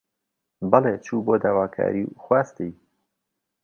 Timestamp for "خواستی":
2.23-2.69